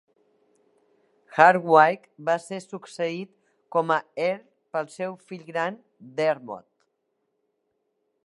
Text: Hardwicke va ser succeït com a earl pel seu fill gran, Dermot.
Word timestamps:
Hardwicke 1.35 2.23
va 2.29 2.37
ser 2.45 2.59
succeït 2.63 3.29
com 3.77 3.93
a 3.95 3.97
earl 4.27 4.41
pel 4.77 4.89
seu 4.95 5.13
fill 5.33 5.43
gran, 5.51 5.77
Dermot. 6.21 6.69